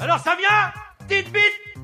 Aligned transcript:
Alors 0.00 0.18
ça 0.18 0.36
vient 0.36 0.72
Petite 1.08 1.32
bite 1.32 1.82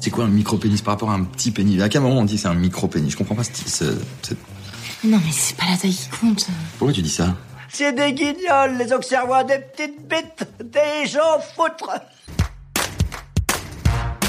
C'est 0.00 0.10
quoi 0.10 0.24
un 0.24 0.28
micro-pénis 0.28 0.80
par 0.82 0.94
rapport 0.94 1.10
à 1.10 1.14
un 1.14 1.24
petit 1.24 1.50
pénis 1.50 1.80
À 1.82 1.88
quel 1.88 2.02
moment 2.02 2.20
on 2.20 2.24
dit 2.24 2.38
c'est 2.38 2.48
un 2.48 2.54
micro-pénis 2.54 3.12
Je 3.12 3.16
comprends 3.16 3.34
pas 3.34 3.44
ce, 3.44 3.50
ce- 3.66 3.98
ce- 4.22 4.34
Non, 5.04 5.18
mais 5.24 5.32
c'est 5.32 5.56
pas 5.56 5.64
la 5.70 5.76
taille 5.76 5.92
qui 5.94 6.08
compte. 6.08 6.46
Pourquoi 6.78 6.92
tu 6.92 7.02
dis 7.02 7.10
ça 7.10 7.34
C'est 7.68 7.92
des 7.92 8.12
guignols, 8.12 8.76
les 8.78 8.92
observoirs 8.92 9.44
des 9.44 9.58
petites 9.58 10.06
bites, 10.08 10.46
des 10.64 11.08
gens 11.08 11.38
foutres 11.56 11.90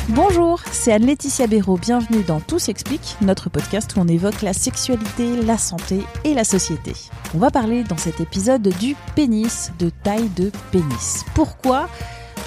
Bonjour, 0.10 0.60
c'est 0.72 0.92
Anne-Laetitia 0.92 1.48
Béraud. 1.48 1.78
Bienvenue 1.78 2.24
dans 2.24 2.42
Tout 2.42 2.60
s'explique, 2.60 3.16
notre 3.22 3.50
podcast 3.50 3.96
où 3.96 4.02
on 4.02 4.08
évoque 4.10 4.42
la 4.42 4.52
sexualité, 4.52 5.42
la 5.42 5.58
santé 5.58 6.02
et 6.26 6.34
la 6.34 6.44
société. 6.44 6.92
On 7.34 7.38
va 7.38 7.52
parler 7.52 7.84
dans 7.86 7.96
cet 7.98 8.20
épisode 8.20 8.68
du 8.80 8.96
pénis, 9.16 9.72
de 9.80 9.90
taille 9.90 10.28
de 10.36 10.52
pénis. 10.74 11.24
Pourquoi 11.34 11.88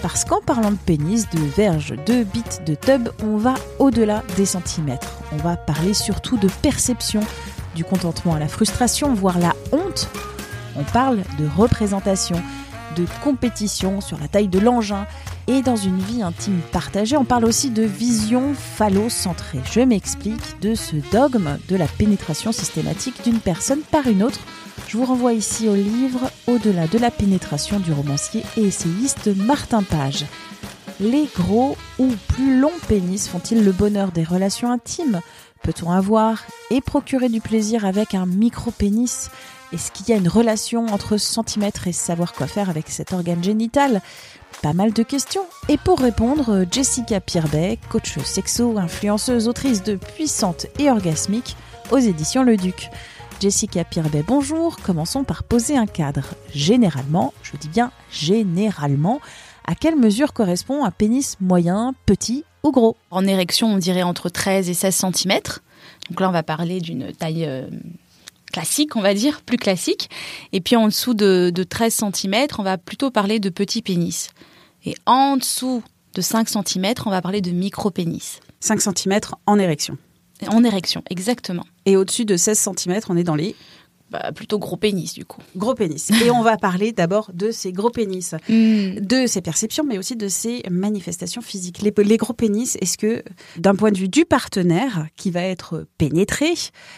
Parce 0.09 0.25
qu'en 0.25 0.41
parlant 0.41 0.71
de 0.71 0.77
pénis, 0.77 1.29
de 1.31 1.41
verge, 1.41 1.93
de 2.07 2.23
bite, 2.23 2.63
de 2.65 2.77
tub, 2.77 3.09
on 3.25 3.39
va 3.39 3.55
au-delà 3.81 4.23
des 4.37 4.47
centimètres. 4.47 5.19
On 5.33 5.37
va 5.37 5.57
parler 5.57 5.95
surtout 5.95 6.37
de 6.37 6.47
perception, 6.63 7.23
du 7.75 7.83
contentement 7.83 8.37
à 8.37 8.39
la 8.39 8.47
frustration, 8.47 9.15
voire 9.15 9.41
la 9.41 9.53
honte. 9.73 10.09
On 10.77 10.85
parle 10.85 11.25
de 11.41 11.49
représentation, 11.57 12.41
de 12.97 13.07
compétition 13.23 14.01
sur 14.01 14.19
la 14.19 14.29
taille 14.29 14.49
de 14.49 14.59
l'engin 14.59 15.07
et 15.47 15.63
dans 15.63 15.77
une 15.77 15.99
vie 15.99 16.23
intime 16.23 16.61
partagée, 16.73 17.17
on 17.17 17.25
parle 17.25 17.45
aussi 17.45 17.71
de 17.71 17.83
vision 17.83 18.55
phallocentrée. 18.55 19.61
Je 19.71 19.81
m'explique 19.81 20.61
de 20.61 20.75
ce 20.75 20.97
dogme 21.13 21.59
de 21.69 21.77
la 21.77 21.87
pénétration 21.87 22.53
systématique 22.53 23.23
d'une 23.23 23.39
personne 23.39 23.81
par 23.81 24.07
une 24.07 24.23
autre. 24.23 24.41
Je 24.89 24.97
vous 24.97 25.05
renvoie 25.05 25.33
ici 25.33 25.69
au 25.69 25.75
livre 25.75 26.31
Au-delà 26.47 26.87
de 26.87 26.99
la 26.99 27.11
pénétration 27.11 27.79
du 27.79 27.93
romancier 27.93 28.43
et 28.57 28.63
essayiste 28.63 29.29
Martin 29.37 29.83
Page. 29.83 30.25
Les 30.99 31.29
gros 31.37 31.77
ou 31.99 32.09
plus 32.29 32.59
longs 32.59 32.71
pénis 32.89 33.29
font-ils 33.29 33.63
le 33.63 33.73
bonheur 33.73 34.13
des 34.13 34.25
relations 34.25 34.73
intimes? 34.73 35.21
Peut-on 35.63 35.91
avoir 35.91 36.45
et 36.71 36.81
procurer 36.81 37.29
du 37.29 37.41
plaisir 37.41 37.85
avec 37.85 38.15
un 38.15 38.25
micro-pénis? 38.25 39.31
Est-ce 39.73 39.91
qu'il 39.91 40.09
y 40.09 40.13
a 40.13 40.17
une 40.17 40.29
relation 40.29 40.87
entre 40.87 41.17
centimètres 41.17 41.89
et 41.89 41.93
savoir 41.93 42.33
quoi 42.33 42.47
faire 42.47 42.71
avec 42.71 42.89
cet 42.89 43.13
organe 43.13 43.43
génital? 43.43 44.01
Pas 44.63 44.73
mal 44.73 44.93
de 44.93 45.03
questions. 45.03 45.45
Et 45.69 45.77
pour 45.77 45.99
répondre, 45.99 46.65
Jessica 46.71 47.21
Pirbet, 47.21 47.79
coach 47.89 48.19
sexo, 48.21 48.79
influenceuse, 48.79 49.49
autrice 49.49 49.83
de 49.83 49.97
Puissante 49.97 50.67
et 50.79 50.89
Orgasmique 50.89 51.57
aux 51.91 51.99
éditions 51.99 52.45
Le 52.45 52.57
Duc. 52.57 52.91
Jessica 53.41 53.85
Pirbet, 53.85 54.25
bonjour. 54.27 54.77
Commençons 54.77 55.25
par 55.25 55.43
poser 55.43 55.77
un 55.77 55.87
cadre. 55.87 56.35
Généralement, 56.55 57.35
je 57.43 57.57
dis 57.57 57.69
bien 57.69 57.91
généralement, 58.11 59.21
à 59.67 59.75
quelle 59.75 59.97
mesure 59.97 60.33
correspond 60.33 60.85
un 60.85 60.93
pénis 60.93 61.37
moyen, 61.41 61.93
petit 62.07 62.45
ou 62.63 62.71
gros? 62.71 62.97
En 63.11 63.27
érection, 63.27 63.67
on 63.67 63.79
dirait 63.79 64.05
entre 64.05 64.29
13 64.29 64.71
et 64.71 64.75
16 64.75 64.95
cm. 64.95 65.41
Donc 66.09 66.21
là, 66.21 66.29
on 66.29 66.33
va 66.33 66.45
parler 66.45 66.81
d'une 66.81 67.13
taille 67.13 67.45
euh, 67.47 67.69
classique, 68.53 68.97
on 68.97 69.03
va 69.03 69.15
dire, 69.15 69.43
plus 69.43 69.59
classique. 69.59 70.11
Et 70.53 70.61
puis 70.61 70.77
en 70.77 70.87
dessous 70.87 71.15
de, 71.15 71.51
de 71.55 71.63
13 71.63 72.05
cm, 72.15 72.47
on 72.59 72.63
va 72.63 72.79
plutôt 72.79 73.11
parler 73.11 73.39
de 73.41 73.49
petit 73.49 73.83
pénis. 73.83 74.31
Et 74.85 74.95
en 75.05 75.37
dessous 75.37 75.83
de 76.15 76.21
5 76.23 76.49
cm, 76.49 76.95
on 77.05 77.11
va 77.11 77.21
parler 77.21 77.41
de 77.41 77.51
micro-pénis. 77.51 78.41
5 78.61 78.81
cm 78.81 79.21
en 79.47 79.59
érection. 79.59 79.99
En 80.49 80.65
érection, 80.65 81.03
exactement. 81.11 81.65
Et 81.85 81.97
au-dessus 81.97 82.25
de 82.25 82.37
16 82.37 82.71
cm, 82.77 83.01
on 83.09 83.17
est 83.17 83.25
dans 83.25 83.35
les 83.35 83.55
Bah, 84.11 84.31
plutôt 84.33 84.59
gros 84.61 84.77
pénis, 84.77 85.15
du 85.15 85.25
coup. 85.25 85.43
gros 85.57 85.75
pénis. 85.75 86.11
Et 86.25 86.31
on 86.31 86.43
va 86.43 86.57
parler 86.57 86.93
d'abord 86.93 87.31
de 87.35 87.51
ces 87.51 87.73
gros 87.73 87.91
pénis. 87.91 88.35
de 88.49 89.27
ses 89.27 89.41
perceptions, 89.41 89.83
mais 89.85 89.99
aussi 89.99 90.15
de 90.15 90.29
ses 90.29 90.63
manifestations 90.71 91.43
physiques. 91.43 91.83
Les, 91.83 91.93
les 92.05 92.17
gros 92.17 92.33
pénis, 92.33 92.77
est-ce 92.81 92.99
que, 92.99 93.25
d'un 93.57 93.75
point 93.75 93.91
de 93.91 93.99
vue 93.99 94.09
du 94.09 94.25
partenaire 94.25 95.07
qui 95.17 95.31
va 95.33 95.43
être 95.43 95.87
pénétré, 95.99 96.55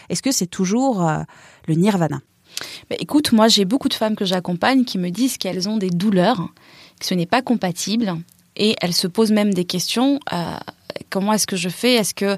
est-ce 0.09 0.21
que 0.21 0.31
c'est 0.31 0.47
toujours 0.47 1.07
euh, 1.07 1.21
le 1.67 1.73
nirvana? 1.75 2.21
Bah, 2.89 2.95
écoute, 2.99 3.31
moi 3.31 3.47
j'ai 3.47 3.65
beaucoup 3.65 3.89
de 3.89 3.93
femmes 3.95 4.15
que 4.15 4.25
j'accompagne 4.25 4.83
qui 4.83 4.97
me 4.97 5.09
disent 5.09 5.37
qu'elles 5.37 5.67
ont 5.67 5.77
des 5.77 5.89
douleurs, 5.89 6.49
que 6.99 7.05
ce 7.05 7.13
n'est 7.15 7.25
pas 7.25 7.41
compatible, 7.41 8.15
et 8.55 8.75
elles 8.81 8.93
se 8.93 9.07
posent 9.07 9.31
même 9.31 9.53
des 9.53 9.65
questions. 9.65 10.19
euh, 10.33 10.57
comment 11.09 11.33
est-ce 11.33 11.47
que 11.47 11.55
je 11.55 11.69
fais? 11.69 11.93
Est-ce 11.93 12.13
que 12.13 12.37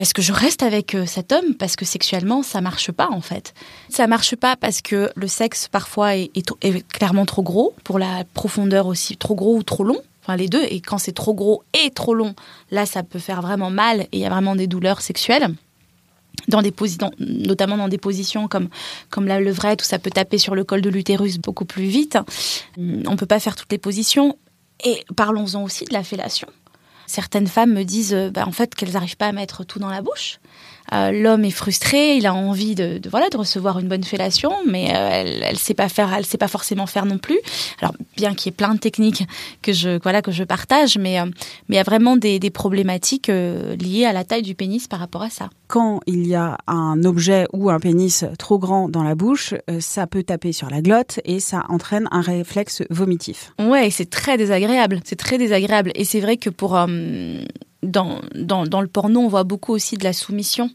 est-ce 0.00 0.14
que 0.14 0.22
je 0.22 0.32
reste 0.32 0.62
avec 0.62 0.94
euh, 0.94 1.06
cet 1.06 1.32
homme 1.32 1.54
parce 1.58 1.76
que 1.76 1.84
sexuellement 1.84 2.42
ça 2.42 2.60
marche 2.60 2.90
pas 2.92 3.08
en 3.10 3.20
fait? 3.20 3.54
Ça 3.88 4.06
marche 4.06 4.34
pas 4.36 4.56
parce 4.56 4.82
que 4.82 5.10
le 5.14 5.28
sexe 5.28 5.68
parfois 5.68 6.16
est, 6.16 6.32
clairement 6.88 7.26
trop 7.26 7.42
gros 7.42 7.74
pour 7.84 7.98
la 7.98 8.24
profondeur 8.34 8.86
aussi, 8.86 9.16
trop 9.16 9.34
gros 9.34 9.56
ou 9.56 9.62
trop 9.62 9.84
long? 9.84 10.00
Enfin 10.22 10.36
les 10.36 10.48
deux. 10.48 10.62
Et 10.70 10.80
quand 10.80 10.98
c'est 10.98 11.12
trop 11.12 11.34
gros 11.34 11.62
et 11.84 11.90
trop 11.90 12.14
long, 12.14 12.34
là 12.70 12.86
ça 12.86 13.02
peut 13.02 13.18
faire 13.18 13.42
vraiment 13.42 13.70
mal 13.70 14.02
et 14.02 14.08
il 14.14 14.20
y 14.20 14.26
a 14.26 14.30
vraiment 14.30 14.56
des 14.56 14.66
douleurs 14.66 15.00
sexuelles 15.00 15.48
dans 16.48 16.62
des 16.62 16.72
posi- 16.72 16.98
dans- 16.98 17.12
notamment 17.20 17.76
dans 17.76 17.88
des 17.88 17.98
positions 17.98 18.48
comme 18.48 18.68
comme 19.10 19.26
la 19.26 19.38
levrette 19.38 19.82
où 19.82 19.84
ça 19.84 19.98
peut 19.98 20.10
taper 20.10 20.38
sur 20.38 20.54
le 20.54 20.64
col 20.64 20.80
de 20.80 20.90
l'utérus 20.90 21.38
beaucoup 21.38 21.64
plus 21.64 21.84
vite. 21.84 22.18
On 22.76 23.16
peut 23.16 23.26
pas 23.26 23.38
faire 23.40 23.54
toutes 23.54 23.70
les 23.70 23.78
positions. 23.78 24.36
Et 24.84 25.04
parlons-en 25.16 25.62
aussi 25.62 25.84
de 25.84 25.92
la 25.92 26.02
fellation. 26.02 26.48
Certaines 27.06 27.46
femmes 27.46 27.72
me 27.72 27.84
disent 27.84 28.14
euh, 28.14 28.30
bah, 28.30 28.44
en 28.46 28.52
fait 28.52 28.74
qu'elles 28.74 28.92
n'arrivent 28.92 29.16
pas 29.16 29.28
à 29.28 29.32
mettre 29.32 29.64
tout 29.64 29.78
dans 29.78 29.90
la 29.90 30.02
bouche. 30.02 30.38
Euh, 30.92 31.10
L'homme 31.12 31.44
est 31.44 31.50
frustré, 31.50 32.16
il 32.16 32.26
a 32.26 32.34
envie 32.34 32.74
de, 32.74 32.98
de, 32.98 33.08
voilà 33.08 33.28
de 33.28 33.36
recevoir 33.36 33.78
une 33.78 33.88
bonne 33.88 34.04
fellation, 34.04 34.52
mais 34.66 34.90
euh, 34.94 35.08
elle, 35.12 35.42
elle 35.42 35.58
sait 35.58 35.74
pas 35.74 35.88
faire, 35.88 36.12
elle 36.12 36.26
sait 36.26 36.38
pas 36.38 36.48
forcément 36.48 36.86
faire 36.86 37.06
non 37.06 37.18
plus. 37.18 37.38
Alors 37.80 37.94
bien 38.16 38.34
qu'il 38.34 38.50
y 38.50 38.54
ait 38.54 38.56
plein 38.56 38.74
de 38.74 38.78
techniques 38.78 39.24
que 39.62 39.72
je 39.72 39.98
voilà 40.02 40.22
que 40.22 40.30
je 40.30 40.44
partage, 40.44 40.98
mais 40.98 41.18
euh, 41.20 41.26
mais 41.68 41.76
il 41.76 41.78
y 41.78 41.80
a 41.80 41.84
vraiment 41.84 42.16
des, 42.16 42.38
des 42.38 42.50
problématiques 42.50 43.28
liées 43.28 44.04
à 44.06 44.12
la 44.12 44.24
taille 44.24 44.42
du 44.42 44.54
pénis 44.54 44.86
par 44.86 44.98
rapport 44.98 45.22
à 45.22 45.30
ça. 45.30 45.48
Quand 45.68 46.00
il 46.06 46.26
y 46.26 46.34
a 46.34 46.58
un 46.66 47.02
objet 47.04 47.46
ou 47.52 47.70
un 47.70 47.80
pénis 47.80 48.24
trop 48.38 48.58
grand 48.58 48.88
dans 48.88 49.02
la 49.02 49.14
bouche, 49.14 49.54
ça 49.80 50.06
peut 50.06 50.22
taper 50.22 50.52
sur 50.52 50.70
la 50.70 50.82
glotte 50.82 51.20
et 51.24 51.40
ça 51.40 51.64
entraîne 51.68 52.08
un 52.10 52.20
réflexe 52.20 52.82
vomitif. 52.90 53.52
Ouais, 53.58 53.90
c'est 53.90 54.10
très 54.10 54.36
désagréable. 54.36 55.00
C'est 55.04 55.16
très 55.16 55.38
désagréable. 55.38 55.90
Et 55.94 56.04
c'est 56.04 56.20
vrai 56.20 56.36
que 56.36 56.50
pour 56.50 56.78
dans, 57.94 58.80
le 58.82 58.86
porno, 58.88 59.20
on 59.20 59.28
voit 59.28 59.44
beaucoup 59.44 59.72
aussi 59.72 59.96
de 59.96 60.04
la 60.04 60.12
soumission. 60.12 60.70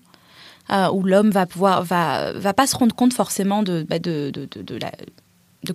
euh, 0.72 0.88
où 0.91 1.03
l'homme 1.03 1.31
va 1.31 1.46
pouvoir 1.46 1.84
va 1.84 2.53
pas 2.53 2.68
se 2.68 2.75
rendre 2.78 2.96
compte 2.96 3.13
forcément 3.13 3.63
de 3.63 3.85
bah, 3.90 3.97
de, 3.97 4.31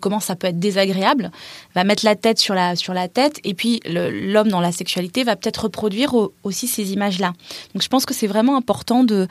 comment 0.00 0.21
ça 0.21 0.34
peut 0.34 0.47
être 0.47 0.59
désagréable, 0.59 1.31
va 1.75 1.84
mettre 1.84 2.04
la 2.04 2.16
tête 2.16 2.38
sur 2.38 2.54
la 2.54 3.09
tête 3.09 3.38
et 3.44 3.54
puis 3.54 3.81
l'homme 3.87 4.49
dans 4.49 4.60
la 4.60 4.72
sexualité 4.72 5.25
va 5.25 5.37
peut-être 5.37 5.65
reproduire 5.65 6.15
au- 6.15 6.33
aussi 6.43 6.66
ces 6.66 6.93
images 6.93 7.19
là. 7.19 7.33
Donc 7.75 7.83
je 7.83 7.88
pense 7.88 8.06
que 8.06 8.15
c'est 8.15 8.27
vraiment 8.27 8.56
important 8.56 9.04
de 9.04 9.28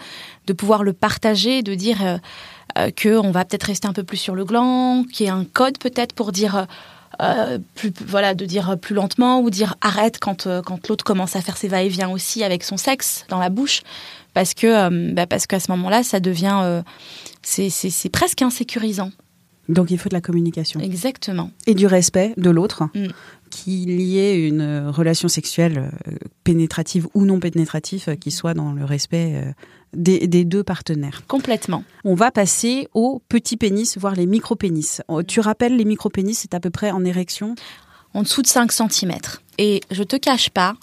pouvoir 0.58 0.84
le 0.84 0.94
partager, 0.94 1.64
de 1.64 1.74
dire 1.76 2.06
euh, 2.06 2.18
euh, 2.78 2.92
que 2.92 3.18
on 3.18 3.32
va 3.32 3.46
peut-être 3.46 3.64
rester 3.64 3.88
un 3.88 3.94
peu 3.94 4.04
plus 4.04 4.18
sur 4.18 4.36
le 4.36 4.46
gland, 4.46 5.06
qu'il 5.12 5.26
y 5.26 5.30
ait 5.30 5.32
un 5.32 5.46
code 5.46 5.78
peut-être 5.80 6.14
pour 6.14 6.32
dire 6.32 6.68
euh, 7.22 7.60
plus 7.76 7.92
voilà 8.06 8.34
de 8.34 8.46
dire 8.46 8.78
plus 8.80 8.96
lentement 8.96 9.40
ou 9.42 9.50
dire 9.50 9.76
arrête 9.82 10.20
quand 10.20 10.48
euh, 10.48 10.62
quand 10.62 10.88
l'autre 10.88 11.06
commence 11.06 11.36
à 11.36 11.42
faire 11.42 11.58
ses 11.58 11.68
va-et-vient 11.68 12.10
aussi 12.10 12.44
avec 12.44 12.64
son 12.64 12.78
sexe 12.78 13.26
dans 13.30 13.40
la 13.40 13.50
bouche. 13.50 13.82
Parce 14.34 14.56
que 14.56 14.66
euh, 14.68 15.14
bah, 15.14 15.28
parce 15.28 15.46
qu'à 15.46 15.60
ce 15.60 15.70
moment-là 15.72 16.04
ça 16.04 16.20
devient 16.20 16.82
c'est 17.44 18.10
presque 18.12 18.42
insécurisant 18.42 19.12
Donc 19.70 19.92
il 19.92 19.98
faut 19.98 20.10
de 20.10 20.14
la 20.14 20.22
communication 20.22 20.80
exactement 20.82 21.52
et 21.68 21.74
du 21.74 21.88
respect 21.88 22.34
de 22.38 22.50
l'autre, 22.50 22.84
Mm. 22.94 23.08
qu'il 23.50 24.02
y 24.02 24.20
ait 24.20 24.48
une 24.48 24.88
relation 24.90 25.28
sexuelle 25.28 25.90
euh, 26.08 26.16
pénétrative 26.44 27.08
ou 27.14 27.26
non 27.26 27.40
pénétrative 27.40 28.04
euh, 28.10 28.16
qui 28.16 28.32
soit 28.32 28.54
dans 28.54 28.74
le 28.74 28.84
respect 28.84 29.34
euh, 29.36 29.52
des, 29.94 30.28
des 30.28 30.44
deux 30.44 30.64
partenaires. 30.64 31.22
complètement 31.28 31.84
On 32.04 32.16
va 32.16 32.32
passer 32.32 32.88
aux 32.94 33.22
petits 33.30 33.58
pénis, 33.58 33.98
voire 33.98 34.16
les 34.16 34.26
micro-pénis. 34.26 35.02
Oh, 35.08 35.24
Tu 35.24 35.40
rappelles 35.40 35.78
les 35.78 35.86
micro-pénis, 35.86 36.40
c'est 36.40 36.54
à 36.54 36.60
peu 36.60 36.70
près 36.70 36.92
en 36.92 37.06
érection? 37.06 37.56
En 38.14 38.24
dessous 38.24 38.42
de 38.42 38.48
5 38.48 38.72
cm. 38.72 39.14
Et 39.60 39.82
je 39.92 40.04
te 40.04 40.16
cache 40.18 40.50
pas 40.50 40.76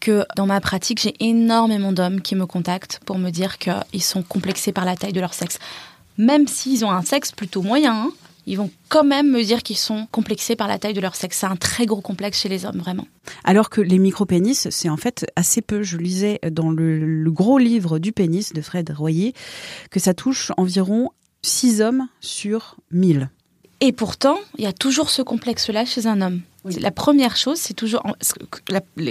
que 0.00 0.24
dans 0.36 0.46
ma 0.46 0.60
pratique, 0.60 1.00
j'ai 1.02 1.14
énormément 1.20 1.92
d'hommes 1.92 2.20
qui 2.20 2.34
me 2.36 2.46
contactent 2.46 3.00
pour 3.04 3.18
me 3.18 3.30
dire 3.30 3.58
qu'ils 3.58 4.02
sont 4.02 4.22
complexés 4.22 4.72
par 4.72 4.84
la 4.84 4.96
taille 4.96 5.12
de 5.12 5.20
leur 5.20 5.34
sexe. 5.34 5.58
Même 6.18 6.46
s'ils 6.46 6.84
ont 6.84 6.90
un 6.90 7.02
sexe 7.02 7.32
plutôt 7.32 7.62
moyen, 7.62 7.94
hein, 7.94 8.10
ils 8.46 8.56
vont 8.56 8.70
quand 8.88 9.04
même 9.04 9.30
me 9.30 9.42
dire 9.42 9.62
qu'ils 9.62 9.76
sont 9.76 10.06
complexés 10.10 10.56
par 10.56 10.68
la 10.68 10.78
taille 10.78 10.94
de 10.94 11.00
leur 11.00 11.14
sexe. 11.14 11.38
C'est 11.38 11.46
un 11.46 11.56
très 11.56 11.86
gros 11.86 12.00
complexe 12.00 12.40
chez 12.40 12.48
les 12.48 12.64
hommes, 12.64 12.78
vraiment. 12.78 13.06
Alors 13.44 13.70
que 13.70 13.80
les 13.80 13.98
micro-pénis, 13.98 14.68
c'est 14.70 14.88
en 14.88 14.96
fait 14.96 15.30
assez 15.36 15.60
peu. 15.60 15.82
Je 15.82 15.98
lisais 15.98 16.40
dans 16.50 16.70
le, 16.70 16.98
le 16.98 17.30
gros 17.30 17.58
livre 17.58 17.98
du 17.98 18.12
pénis 18.12 18.52
de 18.52 18.60
Fred 18.60 18.90
Royer 18.90 19.34
que 19.90 20.00
ça 20.00 20.14
touche 20.14 20.50
environ 20.56 21.10
6 21.42 21.82
hommes 21.82 22.08
sur 22.20 22.76
1000. 22.90 23.30
Et 23.80 23.92
pourtant, 23.92 24.38
il 24.56 24.64
y 24.64 24.66
a 24.66 24.72
toujours 24.72 25.10
ce 25.10 25.22
complexe-là 25.22 25.84
chez 25.84 26.06
un 26.06 26.20
homme. 26.20 26.40
La 26.80 26.90
première 26.90 27.36
chose, 27.36 27.58
c'est 27.58 27.74
toujours 27.74 28.02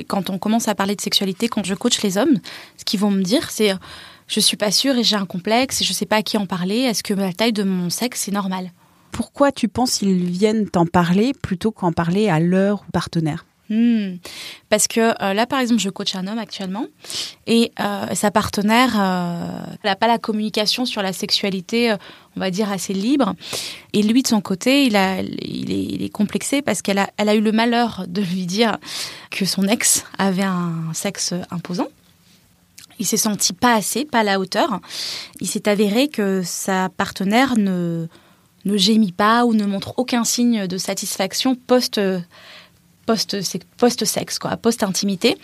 quand 0.08 0.30
on 0.30 0.38
commence 0.38 0.68
à 0.68 0.76
parler 0.76 0.96
de 0.96 1.02
sexualité, 1.02 1.48
quand 1.48 1.66
je 1.66 1.74
coach 1.74 2.02
les 2.02 2.18
hommes, 2.18 2.40
ce 2.78 2.84
qu'ils 2.84 3.00
vont 3.00 3.12
me 3.12 3.24
dire, 3.24 3.50
c'est 3.50 3.74
je 4.28 4.40
suis 4.40 4.58
pas 4.58 4.72
sûre 4.72 4.98
et 4.98 5.04
j'ai 5.04 5.16
un 5.16 5.26
complexe 5.26 5.82
et 5.82 5.86
je 5.86 5.94
sais 5.94 6.06
pas 6.06 6.18
à 6.18 6.22
qui 6.22 6.38
en 6.38 6.46
parler. 6.46 6.80
Est-ce 6.80 7.04
que 7.04 7.14
la 7.14 7.34
taille 7.34 7.54
de 7.54 7.64
mon 7.64 7.90
sexe 7.90 8.28
est 8.28 8.32
normale 8.32 8.72
Pourquoi 9.12 9.52
tu 9.52 9.68
penses 9.68 9.98
qu'ils 9.98 10.30
viennent 10.30 10.70
t'en 10.70 10.86
parler 10.86 11.34
plutôt 11.34 11.72
qu'en 11.72 11.92
parler 11.92 12.30
à 12.30 12.40
leur 12.40 12.84
partenaire? 12.92 13.46
Hmm. 13.70 14.16
Parce 14.70 14.88
que 14.88 15.14
euh, 15.22 15.34
là, 15.34 15.46
par 15.46 15.60
exemple, 15.60 15.82
je 15.82 15.90
coach 15.90 16.16
un 16.16 16.26
homme 16.28 16.40
actuellement 16.40 16.86
et 17.48 17.74
euh, 17.82 18.16
sa 18.16 18.32
partenaire 18.32 18.96
euh, 18.98 19.60
n'a 19.84 19.96
pas 19.98 20.08
la 20.08 20.18
communication 20.18 20.86
sur 20.86 21.02
la 21.02 21.12
sexualité, 21.12 21.92
euh, 21.92 21.98
on 22.38 22.40
va 22.40 22.50
dire, 22.50 22.72
assez 22.72 22.94
libre. 22.94 23.34
Et 23.92 24.04
lui, 24.04 24.24
de 24.24 24.28
son 24.28 24.40
côté, 24.40 24.86
il, 24.86 24.96
a, 24.96 25.22
il, 25.22 25.72
est, 25.72 25.84
il 25.84 26.02
est 26.02 26.10
complexé 26.10 26.62
parce 26.62 26.82
qu'elle 26.82 26.98
a, 26.98 27.10
elle 27.18 27.28
a 27.28 27.36
eu 27.36 27.42
le 27.42 27.52
malheur 27.52 28.06
de 28.08 28.22
lui 28.22 28.46
dire 28.46 28.78
que 29.32 29.44
son 29.44 29.68
ex 29.68 30.06
avait 30.18 30.44
un 30.44 30.94
sexe 30.94 31.34
imposant. 31.52 31.88
Il 33.00 33.06
s'est 33.06 33.18
senti 33.18 33.54
pas 33.54 33.76
assez, 33.76 34.06
pas 34.06 34.20
à 34.20 34.24
la 34.24 34.40
hauteur. 34.40 34.80
Il 35.40 35.48
s'est 35.48 35.70
avéré 35.70 36.08
que 36.08 36.42
sa 36.44 36.90
partenaire 36.90 37.58
ne, 37.58 38.08
ne 38.66 38.78
gémit 38.78 39.12
pas 39.12 39.46
ou 39.46 39.54
ne 39.54 39.66
montre 39.66 39.94
aucun 39.98 40.24
signe 40.24 40.68
de 40.68 40.78
satisfaction 40.78 41.56
post 41.56 42.00
post-sexe, 43.78 44.38
quoi, 44.38 44.58
post-intimité. 44.58 45.38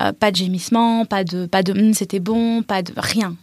Euh, 0.00 0.12
pas 0.12 0.30
de 0.30 0.36
gémissement, 0.36 1.04
pas 1.04 1.22
de, 1.22 1.46
pas 1.46 1.62
de 1.62 1.72
hum, 1.72 1.94
c'était 1.94 2.20
bon, 2.20 2.62
pas 2.62 2.82
de 2.82 2.92
rien. 2.96 3.36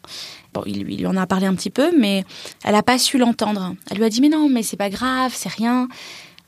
Bon, 0.53 0.63
il, 0.65 0.83
lui 0.83 1.05
en 1.05 1.15
a 1.15 1.27
parlé 1.27 1.45
un 1.45 1.55
petit 1.55 1.69
peu, 1.69 1.91
mais 1.97 2.25
elle 2.63 2.73
n'a 2.73 2.83
pas 2.83 2.97
su 2.97 3.17
l'entendre. 3.17 3.75
Elle 3.89 3.97
lui 3.97 4.03
a 4.03 4.09
dit 4.09 4.19
mais 4.19 4.29
non, 4.29 4.49
mais 4.49 4.63
c'est 4.63 4.77
pas 4.77 4.89
grave, 4.89 5.31
c'est 5.35 5.51
rien. 5.51 5.87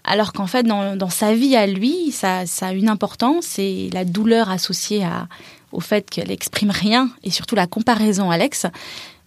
Alors 0.04 0.34
qu'en 0.34 0.48
fait, 0.48 0.64
dans, 0.64 0.98
dans, 0.98 1.10
sa 1.10 1.34
vie 1.34 1.56
à 1.56 1.66
lui, 1.66 2.12
ça, 2.12 2.46
ça, 2.46 2.68
a 2.68 2.74
une 2.74 2.90
importance 2.90 3.58
et 3.58 3.90
la 3.94 4.04
douleur 4.04 4.50
associée 4.50 5.06
à, 5.06 5.30
au 5.74 5.80
fait 5.80 6.10
qu'elle 6.10 6.32
exprime 6.32 6.72
rien 6.72 7.10
et 7.24 7.32
surtout 7.32 7.56
la 7.56 7.68
comparaison 7.68 8.32
à 8.32 8.38
l'ex, 8.38 8.66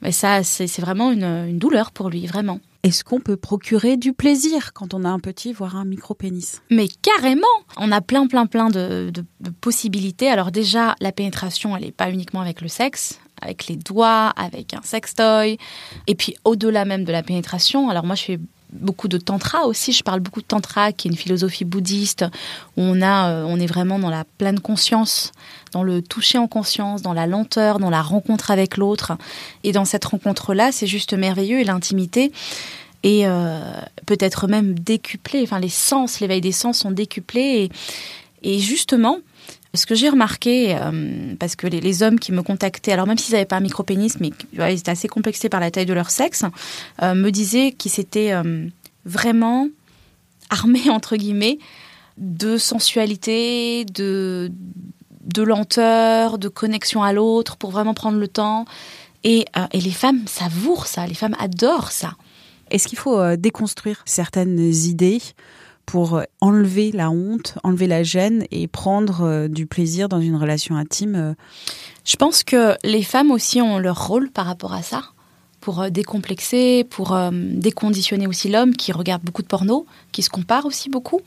mais 0.03 0.13
ça, 0.13 0.43
c'est 0.43 0.81
vraiment 0.81 1.11
une, 1.11 1.25
une 1.25 1.59
douleur 1.59 1.91
pour 1.91 2.11
lui, 2.11 2.27
vraiment. 2.27 2.61
Est-ce 2.83 3.03
qu'on 3.03 3.19
peut 3.19 3.37
procurer 3.37 3.97
du 3.97 4.13
plaisir 4.13 4.73
quand 4.73 4.95
on 4.95 5.05
a 5.05 5.09
un 5.09 5.19
petit, 5.19 5.53
voire 5.53 5.77
un 5.77 5.85
micro-pénis? 5.85 6.63
Mais 6.71 6.87
carrément 7.03 7.47
On 7.79 7.91
a 7.91 8.01
plein, 8.01 8.27
plein, 8.29 8.47
plein 8.47 8.69
de, 8.69 9.11
de, 9.13 9.25
de 9.41 9.51
possibilités. 9.51 10.29
Alors 10.29 10.53
déjà, 10.53 10.95
la 11.01 11.11
pénétration, 11.11 11.77
elle 11.77 11.85
n'est 11.85 11.91
pas 11.91 12.11
uniquement 12.11 12.43
avec 12.43 12.61
le 12.61 12.69
sexe, 12.69 13.19
avec 13.43 13.67
les 13.67 13.77
doigts, 13.77 14.29
avec 14.37 14.75
un 14.75 14.83
sextoy. 14.83 15.59
Et 16.07 16.15
puis 16.15 16.37
au-delà 16.45 16.85
même 16.85 17.05
de 17.05 17.13
la 17.13 17.25
pénétration, 17.25 17.89
alors 17.89 18.05
moi 18.05 18.15
je 18.15 18.23
fais 18.23 18.41
beaucoup 18.73 19.09
de 19.09 19.19
tantra 19.19 19.67
aussi. 19.67 19.93
Je 19.93 20.03
parle 20.03 20.21
beaucoup 20.21 20.41
de 20.41 20.47
tantra, 20.47 20.93
qui 20.93 21.09
est 21.09 21.11
une 21.11 21.17
philosophie 21.17 21.65
bouddhiste 21.65 22.25
où 22.77 22.83
on 22.83 23.01
a, 23.03 23.31
euh, 23.31 23.45
on 23.47 23.59
est 23.59 23.67
vraiment 23.67 23.99
dans 23.99 24.11
la 24.11 24.25
pleine 24.39 24.61
conscience, 24.61 25.33
dans 25.73 25.83
le 25.83 26.03
toucher 26.03 26.39
en 26.39 26.49
conscience, 26.49 27.03
dans 27.03 27.13
la 27.13 27.27
lenteur, 27.27 27.79
dans 27.79 27.91
la 27.91 28.03
rencontre 28.03 28.51
avec 28.51 28.77
l'autre. 28.77 29.13
Et 29.65 29.73
dans 29.73 29.85
cette 29.85 30.05
rencontre-là, 30.05 30.73
c'est 30.73 30.87
juste 30.87 31.15
merveilleux 31.15 31.61
et 31.61 31.65
l'intimité 31.65 32.33
et 33.03 33.27
euh, 33.27 33.61
peut-être 34.07 34.49
même 34.49 34.79
décuplée. 34.79 35.43
Enfin, 35.43 35.61
les 35.61 35.69
sens, 35.69 36.21
l'éveil 36.21 36.41
des 36.41 36.53
sens 36.53 36.79
sont 36.79 36.91
décuplés 36.91 37.71
et 38.43 38.59
justement. 38.59 39.19
Ce 39.77 39.87
que 39.87 39.95
j'ai 39.95 40.09
remarqué, 40.09 40.77
euh, 40.77 41.35
parce 41.39 41.57
que 41.57 41.67
les, 41.67 42.03
hommes 42.03 42.19
qui 42.19 42.33
me 42.33 42.43
contactaient, 42.43 42.93
alors 42.93 43.07
même 43.07 43.19
s'ils 43.19 43.33
n'avaient 43.33 43.47
pas 43.47 43.57
un 43.57 43.61
micro-pénis, 43.61 44.19
mais 44.21 44.31
ils 44.53 44.79
étaient 44.79 44.91
assez 44.91 45.09
complexés 45.09 45.49
par 45.49 45.61
la 45.61 45.71
taille 45.71 45.87
de 45.87 45.93
leur 45.93 46.11
sexe, 46.11 46.45
euh, 47.03 47.15
me 47.15 47.31
disaient 47.31 47.73
qu'ils 47.73 47.91
s'étaient 47.91 48.33
euh, 48.33 48.67
vraiment 49.05 49.69
armés, 50.51 50.91
entre 50.91 51.17
guillemets, 51.17 51.59
de 52.19 52.57
sensualité, 52.59 53.85
de, 53.85 54.51
de 55.23 55.43
lenteur, 55.43 56.39
de 56.39 56.49
connexion 56.49 57.03
à 57.03 57.13
l'autre, 57.13 57.57
pour 57.57 57.71
vraiment 57.71 57.95
prendre 57.95 58.19
le 58.19 58.29
temps. 58.29 58.65
Et, 59.25 59.45
et 59.73 59.81
les 59.81 59.91
femmes 59.91 60.23
savourent 60.27 60.87
ça, 60.87 61.07
les 61.07 61.15
femmes 61.15 61.37
adorent 61.39 61.91
ça. 61.91 62.17
Est-ce 62.71 62.87
qu'il 62.87 62.99
faut 62.99 63.37
déconstruire 63.37 64.03
certaines 64.05 64.59
idées 64.59 65.21
pour 65.87 66.21
enlever 66.41 66.91
la 66.93 67.11
honte, 67.11 67.59
enlever 67.63 67.87
la 67.87 68.03
gêne 68.03 68.45
et 68.51 68.67
prendre 68.67 69.23
euh, 69.23 69.49
du 69.49 69.67
plaisir 69.67 70.09
dans 70.09 70.21
une 70.21 70.37
relation 70.37 70.77
intime 70.77 71.15
euh 71.15 71.35
Je 72.05 72.17
pense 72.17 72.43
que 72.43 72.77
les 72.85 73.03
femmes 73.03 73.31
aussi 73.31 73.63
ont 73.63 73.79
leur 73.79 74.07
rôle 74.07 74.31
par 74.31 74.47
rapport 74.47 74.75
à 74.75 74.83
ça, 74.83 75.03
pour 75.61 75.81
euh, 75.81 75.91
décomplexer, 75.91 76.85
pour 76.85 77.15
euh, 77.15 77.31
déconditionner 77.33 78.27
aussi 78.27 78.49
l'homme 78.49 78.75
qui 78.77 78.93
regarde 78.93 79.23
beaucoup 79.23 79.43
de 79.43 79.49
porno, 79.49 79.87
qui 80.13 80.23
se 80.23 80.31
compare 80.31 80.67
aussi 80.67 80.89
beaucoup. 80.91 81.21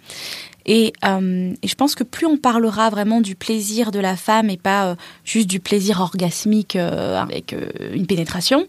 Et, 0.72 0.94
euh, 1.04 1.52
et, 1.64 1.68
je 1.68 1.74
pense 1.74 1.96
que 1.96 2.04
plus 2.04 2.28
on 2.28 2.38
parlera 2.38 2.92
vraiment 2.92 3.22
du 3.22 3.34
plaisir 3.34 3.90
de 3.90 3.98
la 3.98 4.16
femme 4.16 4.52
et 4.52 4.58
pas 4.58 4.86
euh, 4.86 4.96
juste 5.26 5.48
du 5.48 5.60
plaisir 5.60 6.00
orgasmique 6.00 6.76
euh, 6.76 7.20
avec 7.20 7.56
une 7.92 8.06
pénétration, 8.06 8.68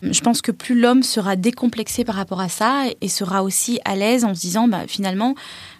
je 0.00 0.20
pense 0.20 0.42
que 0.42 0.52
plus 0.52 0.80
l'homme 0.80 1.02
sera 1.02 1.34
décomplexé 1.34 2.04
par 2.04 2.14
rapport 2.14 2.40
à 2.40 2.48
ça 2.48 2.84
et, 3.00 3.08
sera 3.08 3.42
aussi 3.42 3.80
à 3.84 3.96
l'aise 3.96 4.24
en 4.24 4.32
se 4.32 4.40
disant 4.40 4.68
bah, 4.68 4.82
finalement 4.86 5.34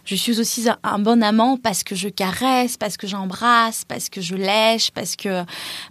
je 0.04 0.16
suis 0.16 0.40
aussi 0.40 0.66
un 0.82 0.98
bon 0.98 1.22
amant 1.22 1.56
parce 1.56 1.84
que 1.84 1.94
je 1.94 2.08
caresse, 2.08 2.76
parce 2.76 2.96
que 2.96 3.06
j'embrasse, 3.06 3.84
parce 3.84 4.08
que 4.08 4.20
je 4.20 4.34
lèche, 4.34 4.90
parce 4.90 5.14
que 5.14 5.44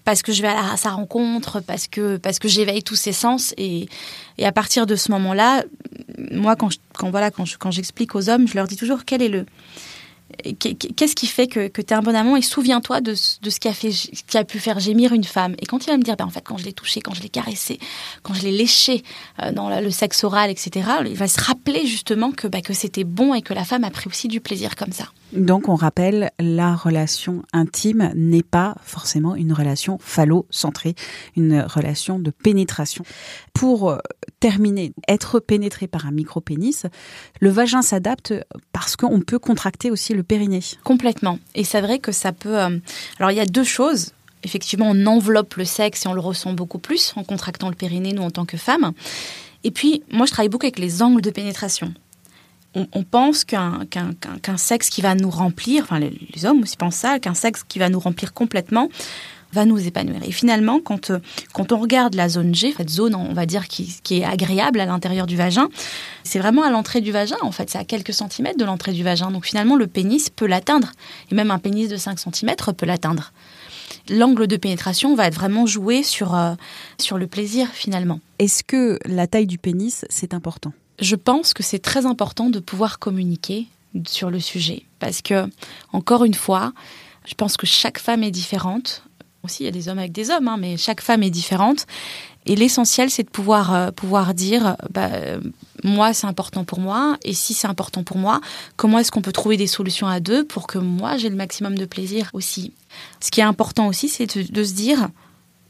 parce 0.04 0.24
que 0.24 0.34
je 0.34 0.42
vais 0.42 0.50
à, 0.50 0.76
sa 0.76 0.90
rencontre, 0.90 1.62
parce 1.62 1.88
que 1.88 2.18
parce 2.18 2.38
que 2.38 2.50
j'éveille 2.50 2.84
tous 2.84 2.96
ses 2.96 3.14
sens 3.14 3.54
et, 3.58 3.88
et 4.40 4.46
à 4.46 4.52
partir 4.54 4.86
de 4.86 4.96
ce 4.96 5.12
moment-là, 5.12 5.66
moi 6.32 6.56
quand 6.56 6.70
quand 6.94 7.12
voilà 7.12 7.30
quand 7.30 7.44
quand 7.60 7.72
j'explique 7.72 8.16
aux 8.16 8.30
hommes, 8.30 8.48
je 8.48 8.56
leur 8.56 8.68
dis 8.68 8.78
toujours 8.78 9.04
quel 9.06 9.22
est 9.22 9.30
le 9.30 9.46
Qu'est-ce 10.60 11.16
qui 11.16 11.26
fait 11.26 11.48
que, 11.48 11.68
que 11.68 11.82
tu 11.82 11.92
es 11.92 11.98
un 11.98 12.02
bon 12.02 12.16
amant 12.16 12.36
et 12.36 12.42
souviens-toi 12.42 13.02
de, 13.02 13.12
de, 13.12 13.50
ce 13.50 13.60
qui 13.60 13.68
a, 13.68 13.74
fait, 13.74 13.90
qui 13.90 14.46
pu 14.48 14.60
faire 14.60 14.80
gémir 14.80 15.12
une 15.12 15.24
femme. 15.24 15.56
Et 15.60 15.66
quand 15.66 15.86
il 15.86 15.90
va 15.90 15.98
me 15.98 16.04
dire, 16.04 16.16
ben, 16.16 16.26
en 16.26 16.30
fait, 16.30 16.42
quand 16.42 16.58
je 16.58 16.66
l'ai 16.66 16.72
touché, 16.72 17.02
quand 17.02 17.16
je 17.16 17.22
l'ai 17.22 17.30
caressé, 17.30 17.80
quand 18.22 18.36
je 18.36 18.44
l'ai 18.44 18.52
léché 18.52 19.04
euh, 19.42 19.52
dans 19.52 19.70
le 19.82 19.90
sexe 19.90 20.24
oral, 20.24 20.52
etc., 20.52 20.88
il 21.06 21.16
va 21.16 21.28
se 21.28 21.42
rappeler 21.42 21.86
justement 21.88 22.32
que, 22.32 22.48
ben, 22.48 22.62
que 22.62 22.74
c'était 22.74 23.04
bon 23.04 23.34
et 23.34 23.42
que 23.42 23.56
la 23.56 23.66
femme 23.66 23.84
a 23.84 23.90
pris 23.90 24.08
aussi 24.08 24.28
du 24.28 24.40
plaisir 24.40 24.76
comme 24.76 24.92
ça. 24.92 25.06
Donc 25.34 25.68
on 25.68 25.76
rappelle, 25.76 26.32
la 26.40 26.76
relation 26.76 27.44
intime 27.54 28.12
n'est 28.16 28.44
pas 28.44 28.76
forcément 28.84 29.36
une 29.36 29.54
relation 29.54 29.98
phallocentrée, 30.00 30.96
une 31.36 31.62
relation 31.62 32.18
de 32.18 32.32
pénétration. 32.32 33.04
Pour 33.54 33.98
terminer, 34.40 34.94
être 35.08 35.40
pénétré 35.40 35.88
par 35.88 36.06
un 36.06 36.12
micro-pénis, 36.12 36.86
le 37.40 37.50
vagin 37.50 37.82
s'adapte 37.82 38.34
parce 38.72 38.96
qu'on 38.96 39.22
peut 39.22 39.40
contracter 39.40 39.92
aussi 39.92 40.14
le 40.14 40.24
périnée. 40.24 40.62
Complètement. 40.84 41.40
Et 41.56 41.64
c'est 41.64 41.82
vrai 41.82 42.00
que 42.00 42.12
ça 42.12 42.32
peut... 42.32 42.60
Euh... 42.60 42.80
Alors 43.20 43.32
il 43.32 43.38
y 43.38 43.42
a 43.42 43.46
deux 43.46 43.64
choses. 43.64 44.14
Effectivement, 44.44 44.90
on 44.90 45.06
enveloppe 45.06 45.56
le 45.56 45.66
sexe 45.66 46.06
et 46.06 46.08
on 46.08 46.14
le 46.14 46.22
ressent 46.22 46.54
beaucoup 46.54 46.80
plus 46.80 47.14
en 47.18 47.24
contractant 47.24 47.70
le 47.70 47.76
périnée, 47.76 48.14
nous 48.14 48.24
en 48.24 48.32
tant 48.32 48.46
que 48.46 48.56
femmes. 48.56 48.94
Et 49.66 49.72
puis, 49.72 50.02
moi, 50.10 50.26
je 50.26 50.32
travaille 50.32 50.48
beaucoup 50.48 50.66
avec 50.66 50.80
les 50.80 51.02
angles 51.02 51.22
de 51.22 51.30
pénétration 51.30 51.94
on, 52.76 53.04
pense 53.04 53.44
qu'un 53.44 53.86
qu 53.90 54.00
qu 54.00 54.40
qu 54.42 54.58
sexe 54.58 54.90
qui 54.90 55.02
va 55.02 55.16
nous 55.16 55.30
remplir, 55.30 55.84
enfin 55.84 56.00
les, 56.00 56.12
les 56.34 56.46
hommes 56.46 56.62
aussi 56.62 56.78
pensent 56.78 56.96
ça, 56.96 57.20
qu'un 57.20 57.34
sexe 57.34 57.64
qui 57.68 57.80
va 57.80 57.90
nous 57.90 58.00
remplir 58.00 58.34
complètement 58.34 58.90
va 59.52 59.66
nous 59.66 59.86
épanouir. 59.88 60.22
Et 60.24 60.32
finalement, 60.32 60.80
quand, 60.80 61.12
quand 61.54 61.72
on 61.72 61.80
regarde 61.80 62.16
la 62.16 62.30
zone 62.30 62.54
G, 62.54 62.74
cette 62.76 62.90
zone, 62.90 63.16
on 63.16 63.34
va 63.34 63.46
dire, 63.46 63.68
qui, 63.68 64.00
qui 64.04 64.20
est 64.20 64.26
agréable 64.26 64.80
à 64.80 64.86
l'intérieur 64.86 65.28
du 65.28 65.36
vagin, 65.36 65.70
c'est 66.24 66.40
vraiment 66.40 66.64
à 66.64 66.70
l'entrée 66.70 67.02
du 67.02 67.12
vagin, 67.12 67.38
en 67.42 67.52
fait, 67.52 67.70
c'est 67.70 67.78
à 67.78 67.86
quelques 67.86 68.14
centimètres 68.14 68.58
de 68.58 68.66
l'entrée 68.66 68.94
du 68.94 69.04
vagin. 69.04 69.32
Donc 69.32 69.46
finalement, 69.46 69.76
le 69.76 69.88
pénis 69.88 70.30
peut 70.30 70.48
l'atteindre. 70.48 70.92
Et 71.32 71.36
même 71.36 71.52
un 71.52 71.60
pénis 71.60 71.90
de 71.90 71.98
5 71.98 72.20
centimètres 72.20 72.74
peut 72.74 72.86
l'atteindre. 72.86 73.32
L'angle 74.10 74.48
de 74.48 74.58
pénétration 74.58 75.16
va 75.16 75.28
être 75.28 75.36
vraiment 75.36 75.66
joué 75.66 76.04
sur, 76.04 76.36
euh, 76.36 76.54
sur 77.00 77.18
le 77.18 77.28
plaisir, 77.28 77.68
finalement. 77.74 78.20
Est-ce 78.40 78.64
que 78.64 79.00
la 79.06 79.28
taille 79.28 79.48
du 79.48 79.58
pénis, 79.58 80.06
c'est 80.10 80.34
important? 80.34 80.74
Je 81.00 81.16
pense 81.16 81.54
que 81.54 81.64
c'est 81.64 81.80
très 81.80 82.06
important 82.06 82.50
de 82.50 82.60
pouvoir 82.60 83.00
communiquer 83.00 83.68
sur 84.08 84.30
le 84.30 84.40
sujet 84.40 84.84
parce 85.00 85.22
que 85.22 85.50
encore 85.94 86.24
une 86.26 86.34
fois, 86.34 86.74
je 87.26 87.34
pense 87.34 87.58
que 87.58 87.66
chaque 87.66 88.00
femme 88.00 88.24
est 88.24 88.32
différente. 88.32 89.04
Aussi, 89.44 89.64
il 89.64 89.66
y 89.66 89.70
a 89.70 89.72
des 89.72 89.88
hommes 89.88 90.00
avec 90.00 90.12
des 90.12 90.32
hommes, 90.32 90.48
hein, 90.48 90.58
mais 90.60 90.76
chaque 90.76 91.02
femme 91.02 91.24
est 91.24 91.30
différente. 91.30 91.86
Et 92.46 92.56
l'essentiel, 92.56 93.10
c'est 93.10 93.24
de 93.24 93.30
pouvoir 93.30 93.74
euh, 93.74 93.92
pouvoir 93.92 94.34
dire, 94.34 94.76
bah, 94.92 95.10
euh, 95.14 95.40
moi, 95.84 96.14
c'est 96.14 96.28
important 96.28 96.64
pour 96.64 96.80
moi. 96.80 97.18
Et 97.24 97.34
si 97.34 97.54
c'est 97.54 97.68
important 97.68 98.04
pour 98.04 98.18
moi, 98.18 98.42
comment 98.76 99.00
est-ce 99.00 99.12
qu'on 99.12 99.22
peut 99.22 99.32
trouver 99.32 99.56
des 99.56 99.68
solutions 99.68 100.08
à 100.08 100.20
deux 100.20 100.44
pour 100.44 100.68
que 100.68 100.78
moi, 100.78 101.18
j'ai 101.18 101.30
le 101.30 101.36
maximum 101.36 101.78
de 101.78 101.86
plaisir 101.86 102.30
aussi? 102.34 102.74
Ce 103.20 103.32
qui 103.32 103.40
est 103.40 103.44
important 103.44 103.88
aussi, 103.88 104.10
c'est 104.10 104.36
de, 104.36 104.52
de 104.52 104.64
se 104.64 104.74
dire, 104.74 105.10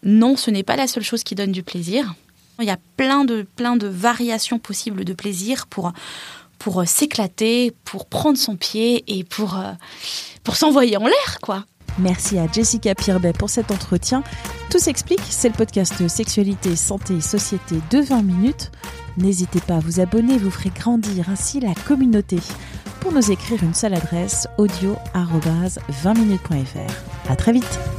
non, 0.03 0.37
ce 0.37 0.51
n'est 0.51 0.63
pas 0.63 0.75
la 0.75 0.87
seule 0.87 1.03
chose 1.03 1.23
qui 1.23 1.35
donne 1.35 1.51
du 1.51 1.63
plaisir 1.63 2.15
Il 2.59 2.65
y 2.65 2.71
a 2.71 2.79
plein 2.97 3.25
de, 3.25 3.45
plein 3.55 3.75
de 3.75 3.87
variations 3.87 4.59
possibles 4.59 5.03
de 5.03 5.13
plaisir 5.13 5.67
pour, 5.67 5.91
pour 6.57 6.81
euh, 6.81 6.85
s'éclater, 6.85 7.73
pour 7.83 8.05
prendre 8.05 8.37
son 8.37 8.55
pied 8.55 9.03
et 9.07 9.23
pour, 9.23 9.57
euh, 9.57 9.71
pour 10.43 10.55
s'envoyer 10.55 10.97
en 10.97 11.07
l'air, 11.07 11.37
quoi. 11.41 11.65
Merci 11.99 12.39
à 12.39 12.47
Jessica 12.51 12.95
Pirbet 12.95 13.33
pour 13.33 13.49
cet 13.49 13.71
entretien. 13.71 14.23
Tout 14.69 14.79
s'explique, 14.79 15.21
c'est 15.29 15.49
le 15.49 15.55
podcast 15.55 16.07
Sexualité, 16.07 16.75
Santé 16.75 17.21
Société 17.21 17.75
de 17.91 17.99
20 17.99 18.21
minutes. 18.21 18.71
N'hésitez 19.17 19.59
pas 19.59 19.75
à 19.75 19.79
vous 19.79 19.99
abonner, 19.99 20.37
vous 20.37 20.51
ferez 20.51 20.69
grandir 20.69 21.29
ainsi 21.29 21.59
la 21.59 21.73
communauté. 21.73 22.37
Pour 23.01 23.11
nous 23.11 23.31
écrire 23.31 23.61
une 23.63 23.73
seule 23.73 23.95
adresse, 23.95 24.47
audio-20minutes.fr. 24.57 27.31
À 27.31 27.35
très 27.35 27.51
vite! 27.51 27.98